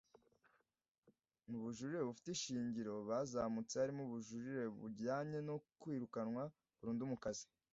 [1.49, 6.43] Mu bujurire bufite ishingiro bwazamutse harimo ubujurire bujyanye no kwirukanwa
[6.79, 7.45] burundu mu kazi